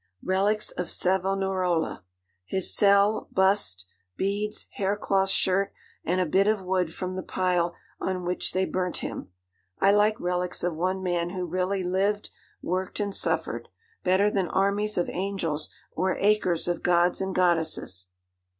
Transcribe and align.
'Relics 0.23 0.71
of 0.71 0.89
Savonarola, 0.89 2.03
his 2.47 2.75
cell, 2.75 3.27
bust, 3.31 3.85
beads, 4.17 4.65
hair 4.71 4.97
cloth 4.97 5.29
shirt, 5.29 5.71
and 6.03 6.19
a 6.19 6.25
bit 6.25 6.47
of 6.47 6.63
wood 6.63 6.91
from 6.91 7.13
the 7.13 7.21
pile 7.21 7.75
on 7.99 8.25
which 8.25 8.51
they 8.51 8.65
burnt 8.65 8.97
him. 9.05 9.29
I 9.79 9.91
like 9.91 10.19
relics 10.19 10.63
of 10.63 10.75
one 10.75 11.03
man 11.03 11.29
who 11.29 11.45
really 11.45 11.83
lived, 11.83 12.31
worked, 12.63 12.99
and 12.99 13.13
suffered, 13.13 13.69
better 14.03 14.31
than 14.31 14.47
armies 14.47 14.97
of 14.97 15.07
angels, 15.07 15.69
or 15.91 16.17
acres 16.17 16.67
of 16.67 16.81
gods 16.81 17.21
and 17.21 17.35
goddesses. 17.35 18.07